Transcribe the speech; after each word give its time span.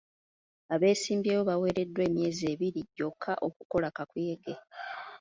Abeesimbyewo 0.73 1.41
baweereddwa 1.49 2.01
emyezi 2.09 2.43
ebiri 2.53 2.81
gyokka 2.95 3.33
okukola 3.47 3.87
kakuyege. 3.95 4.53